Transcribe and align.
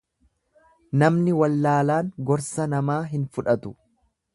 Namni 1.03 1.37
wallaalaan 1.41 2.11
gorsa 2.31 2.69
namaa 2.75 3.01
hin 3.17 3.33
fudhatu. 3.39 3.79